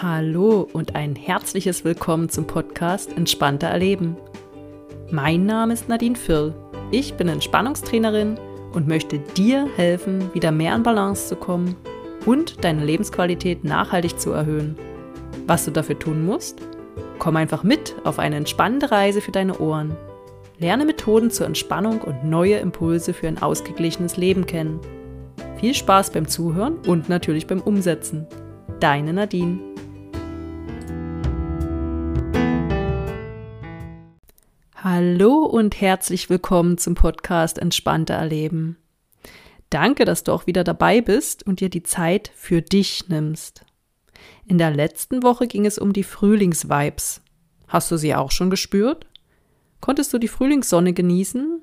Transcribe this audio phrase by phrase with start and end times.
[0.00, 4.16] Hallo und ein herzliches Willkommen zum Podcast Entspannter Erleben.
[5.10, 6.54] Mein Name ist Nadine Firl.
[6.92, 8.38] Ich bin Entspannungstrainerin
[8.72, 11.74] und möchte dir helfen, wieder mehr in Balance zu kommen
[12.26, 14.76] und deine Lebensqualität nachhaltig zu erhöhen.
[15.48, 16.60] Was du dafür tun musst?
[17.18, 19.96] Komm einfach mit auf eine entspannende Reise für deine Ohren.
[20.60, 24.78] Lerne Methoden zur Entspannung und neue Impulse für ein ausgeglichenes Leben kennen.
[25.58, 28.28] Viel Spaß beim Zuhören und natürlich beim Umsetzen.
[28.78, 29.58] Deine Nadine.
[34.80, 38.76] Hallo und herzlich willkommen zum Podcast Entspannter Erleben.
[39.70, 43.64] Danke, dass du auch wieder dabei bist und dir die Zeit für dich nimmst.
[44.46, 47.22] In der letzten Woche ging es um die Frühlingsvibes.
[47.66, 49.08] Hast du sie auch schon gespürt?
[49.80, 51.60] Konntest du die Frühlingssonne genießen?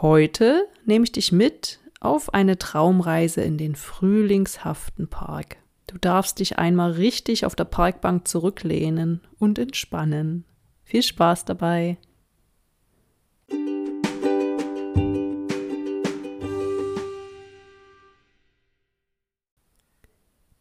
[0.00, 5.58] Heute nehme ich dich mit auf eine Traumreise in den frühlingshaften Park.
[5.86, 10.44] Du darfst dich einmal richtig auf der Parkbank zurücklehnen und entspannen.
[10.84, 11.96] Viel Spaß dabei!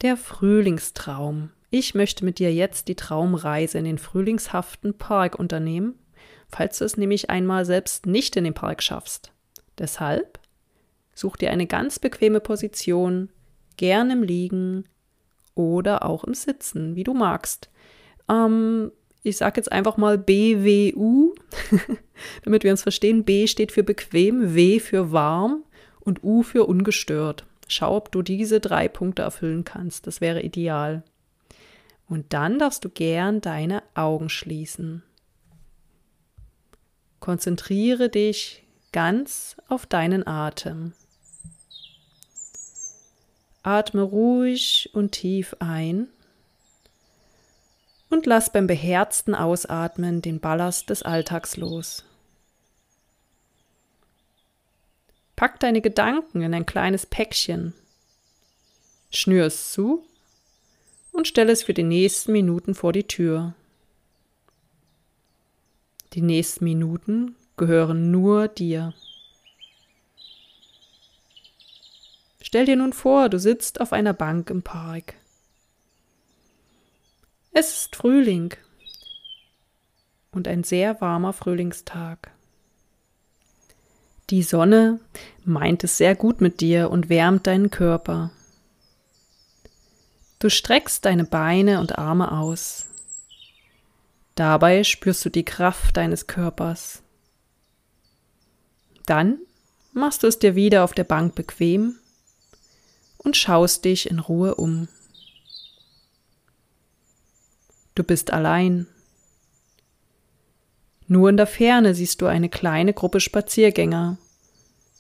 [0.01, 1.51] Der Frühlingstraum.
[1.69, 5.97] Ich möchte mit dir jetzt die Traumreise in den frühlingshaften Park unternehmen,
[6.49, 9.31] falls du es nämlich einmal selbst nicht in den Park schaffst.
[9.77, 10.39] Deshalb
[11.15, 13.29] such dir eine ganz bequeme Position,
[13.77, 14.85] gern im Liegen
[15.55, 17.69] oder auch im Sitzen, wie du magst.
[18.29, 18.91] Ähm,
[19.23, 21.33] ich sage jetzt einfach mal BWU,
[22.43, 23.23] damit wir uns verstehen.
[23.23, 25.63] B steht für bequem, W für warm
[26.01, 27.45] und U für ungestört.
[27.67, 30.05] Schau, ob du diese drei Punkte erfüllen kannst.
[30.07, 31.03] Das wäre ideal.
[32.09, 35.03] Und dann darfst du gern deine Augen schließen.
[37.21, 40.91] Konzentriere dich ganz auf deinen Atem.
[43.63, 46.09] Atme ruhig und tief ein
[48.13, 52.05] und lass beim beherzten Ausatmen den Ballast des Alltags los.
[55.35, 57.73] Pack deine Gedanken in ein kleines Päckchen,
[59.09, 60.05] schnür es zu
[61.11, 63.55] und stell es für die nächsten Minuten vor die Tür.
[66.13, 68.93] Die nächsten Minuten gehören nur dir.
[72.43, 75.15] Stell dir nun vor, du sitzt auf einer Bank im Park.
[77.55, 78.55] Es ist Frühling
[80.31, 82.31] und ein sehr warmer Frühlingstag.
[84.31, 84.99] Die Sonne
[85.45, 88.31] meint es sehr gut mit dir und wärmt deinen Körper.
[90.39, 92.87] Du streckst deine Beine und Arme aus.
[94.33, 97.03] Dabei spürst du die Kraft deines Körpers.
[99.05, 99.37] Dann
[99.91, 101.97] machst du es dir wieder auf der Bank bequem
[103.19, 104.87] und schaust dich in Ruhe um.
[107.95, 108.87] Du bist allein.
[111.07, 114.17] Nur in der Ferne siehst du eine kleine Gruppe Spaziergänger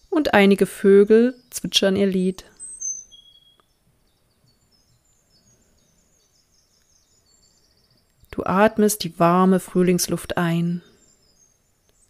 [0.09, 2.45] und einige Vögel zwitschern ihr Lied.
[8.29, 10.81] Du atmest die warme Frühlingsluft ein.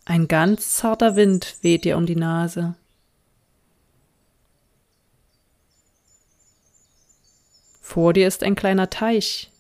[0.06, 2.76] Ein ganz zarter Wind weht dir um die Nase.
[7.82, 9.53] Vor dir ist ein kleiner Teich.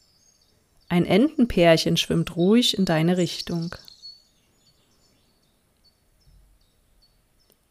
[0.93, 3.75] Ein Entenpärchen schwimmt ruhig in deine Richtung.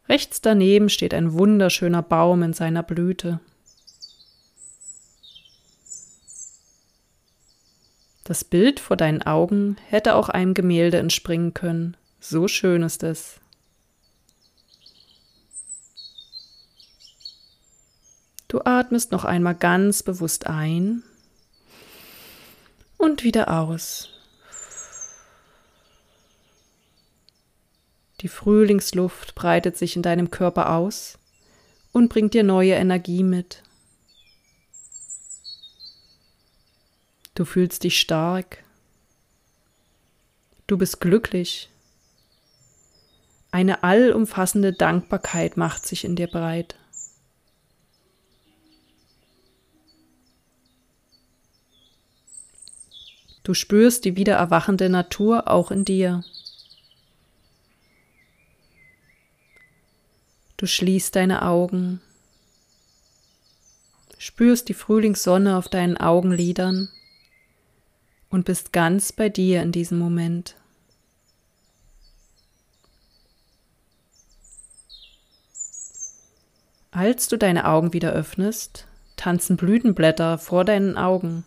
[0.09, 3.39] Rechts daneben steht ein wunderschöner Baum in seiner Blüte.
[8.25, 11.97] Das Bild vor deinen Augen hätte auch einem Gemälde entspringen können.
[12.19, 13.37] So schön ist es.
[18.49, 21.05] Du atmest noch einmal ganz bewusst ein
[23.03, 24.09] und wieder aus.
[28.21, 31.19] Die Frühlingsluft breitet sich in deinem Körper aus
[31.91, 33.65] und bringt dir neue Energie mit.
[37.35, 38.63] Du fühlst dich stark.
[40.69, 41.71] Du bist glücklich.
[43.51, 46.77] Eine allumfassende Dankbarkeit macht sich in dir breit.
[53.43, 56.25] Du spürst die wieder erwachende Natur auch in dir.
[60.57, 62.01] Du schließt deine Augen,
[64.17, 66.89] spürst die Frühlingssonne auf deinen Augenlidern
[68.31, 70.55] und bist ganz bei dir in diesem Moment.
[76.93, 78.87] Als du deine Augen wieder öffnest,
[79.17, 81.45] tanzen Blütenblätter vor deinen Augen.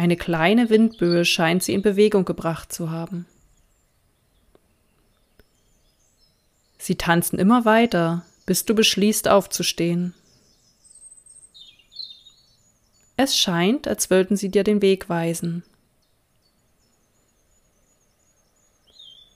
[0.00, 3.26] Eine kleine Windböe scheint sie in Bewegung gebracht zu haben.
[6.78, 10.14] Sie tanzen immer weiter, bis du beschließt aufzustehen.
[13.18, 15.64] Es scheint, als wollten sie dir den Weg weisen.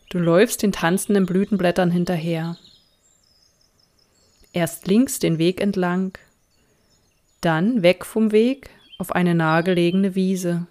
[0.08, 2.56] Du läufst den tanzenden Blütenblättern hinterher.
[4.54, 6.16] Erst links den Weg entlang,
[7.42, 10.66] dann weg vom Weg auf eine nahegelegene Wiese.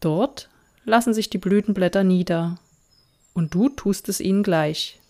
[0.00, 0.48] Dort
[0.84, 2.58] lassen sich die Blütenblätter nieder
[3.34, 5.00] und du tust es ihnen gleich.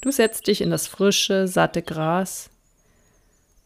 [0.00, 2.50] Du setzt dich in das frische, satte Gras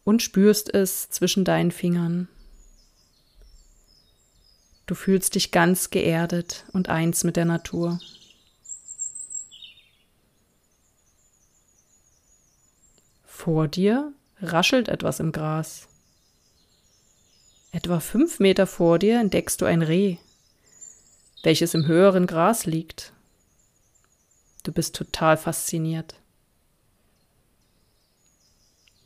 [0.03, 2.27] und spürst es zwischen deinen Fingern.
[4.85, 7.99] Du fühlst dich ganz geerdet und eins mit der Natur.
[13.45, 14.11] Vor dir
[14.41, 15.87] raschelt etwas im Gras.
[17.71, 20.17] Etwa fünf Meter vor dir entdeckst du ein Reh,
[21.43, 23.13] welches im höheren Gras liegt.
[24.63, 26.15] Du bist total fasziniert.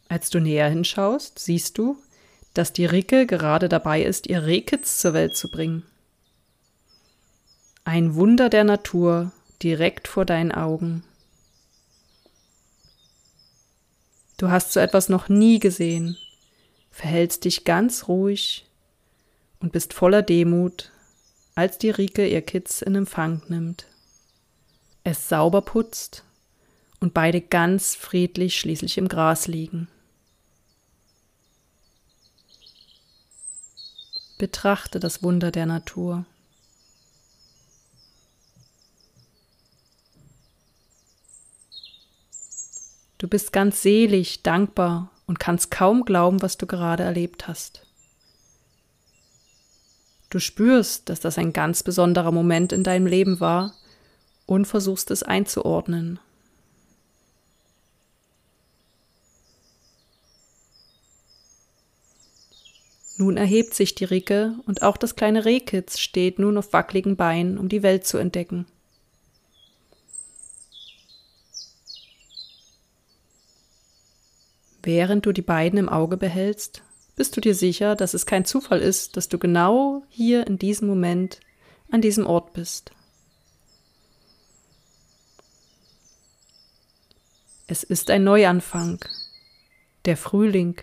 [0.07, 1.97] Als du näher hinschaust, siehst du,
[2.53, 5.83] dass die Ricke gerade dabei ist, ihr Rehkitz zur Welt zu bringen.
[7.83, 11.03] Ein Wunder der Natur direkt vor deinen Augen.
[14.39, 16.17] Du hast so etwas noch nie gesehen,
[16.91, 18.65] verhältst dich ganz ruhig
[19.59, 20.93] und bist voller Demut,
[21.55, 23.85] als die Rike ihr Kitz in Empfang nimmt.
[25.03, 26.23] Es sauber putzt
[27.01, 29.89] und beide ganz friedlich schließlich im Gras liegen.
[34.37, 36.25] Betrachte das Wunder der Natur.
[43.19, 47.85] Du bist ganz selig, dankbar und kannst kaum glauben, was du gerade erlebt hast.
[50.29, 53.73] Du spürst, dass das ein ganz besonderer Moment in deinem Leben war
[54.45, 56.19] und versuchst es einzuordnen.
[63.17, 67.57] Nun erhebt sich die Ricke und auch das kleine Rehkitz steht nun auf wackeligen Beinen,
[67.57, 68.65] um die Welt zu entdecken.
[74.91, 76.81] Während du die beiden im Auge behältst,
[77.15, 80.87] bist du dir sicher, dass es kein Zufall ist, dass du genau hier in diesem
[80.87, 81.41] Moment
[81.91, 82.89] an diesem Ort bist.
[87.67, 89.05] Es ist ein Neuanfang,
[90.05, 90.81] der Frühling,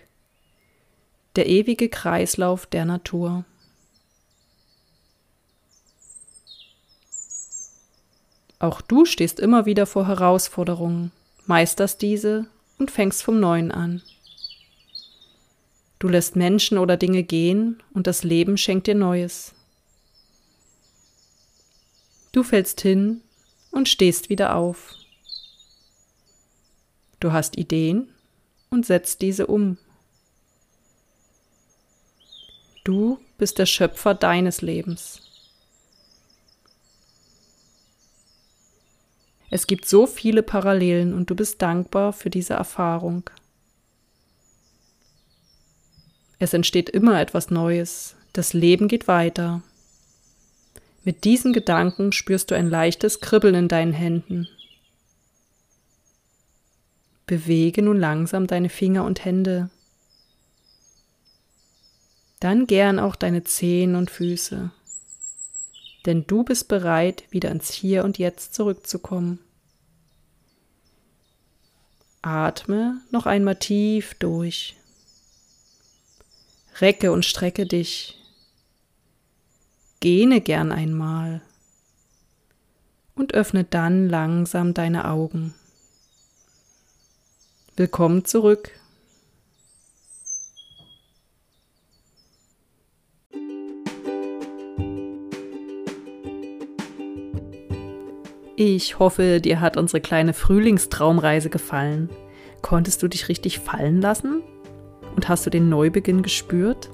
[1.35, 3.43] der ewige Kreislauf der Natur.
[8.59, 11.11] Auch du stehst immer wieder vor Herausforderungen,
[11.45, 14.01] meisterst diese und fängst vom Neuen an.
[15.99, 19.53] Du lässt Menschen oder Dinge gehen und das Leben schenkt dir Neues.
[22.31, 23.21] Du fällst hin
[23.71, 24.93] und stehst wieder auf.
[27.19, 28.09] Du hast Ideen
[28.69, 29.77] und setzt diese um.
[32.83, 35.26] Du bist der Schöpfer deines Lebens.
[39.49, 43.29] Es gibt so viele Parallelen und du bist dankbar für diese Erfahrung.
[46.39, 48.15] Es entsteht immer etwas Neues.
[48.33, 49.63] Das Leben geht weiter.
[51.03, 54.47] Mit diesen Gedanken spürst du ein leichtes Kribbeln in deinen Händen.
[57.25, 59.69] Bewege nun langsam deine Finger und Hände
[62.39, 64.71] dann gern auch deine Zehen und Füße.
[66.07, 69.39] Denn du bist bereit, wieder ins Hier und Jetzt zurückzukommen.
[72.21, 74.77] Atme noch einmal tief durch.
[76.79, 78.17] Recke und strecke dich.
[79.99, 81.41] Gähne gern einmal
[83.13, 85.55] und öffne dann langsam deine Augen.
[87.75, 88.71] Willkommen zurück
[98.59, 102.09] Ich hoffe, dir hat unsere kleine Frühlingstraumreise gefallen.
[102.63, 104.41] Konntest du dich richtig fallen lassen?
[105.15, 106.89] Und hast du den Neubeginn gespürt?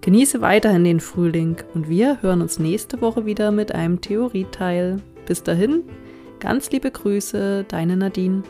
[0.00, 4.96] Genieße weiterhin den Frühling und wir hören uns nächste Woche wieder mit einem Theorieteil.
[5.24, 5.84] Bis dahin,
[6.40, 8.42] ganz liebe Grüße, deine Nadine.